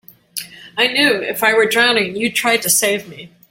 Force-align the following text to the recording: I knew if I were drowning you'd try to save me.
I 0.79 0.87
knew 0.87 1.21
if 1.21 1.43
I 1.43 1.53
were 1.53 1.67
drowning 1.67 2.15
you'd 2.15 2.33
try 2.33 2.57
to 2.57 2.69
save 2.71 3.07
me. 3.07 3.29